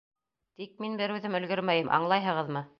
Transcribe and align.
Тик 0.61 0.73
мин 0.85 0.97
бер 1.03 1.15
үҙем 1.19 1.39
өлгөрмәйем, 1.43 1.95
аңлайһығыҙмы? 2.01 2.69